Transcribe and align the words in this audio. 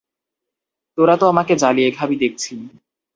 তোরা 0.97 1.15
তো 1.17 1.25
আমাকে 1.27 1.53
জ্বালিয়ে 1.55 1.89
খাবি 1.91 2.15
দেখছি। 2.15 2.53